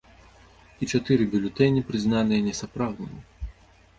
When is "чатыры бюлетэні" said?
0.93-1.85